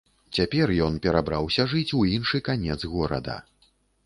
Цяпер 0.37 0.71
ён 0.85 0.97
перабраўся 1.03 1.67
жыць 1.75 1.95
у 2.01 2.01
іншы 2.15 2.43
канец 2.49 2.79
горада. 2.97 3.37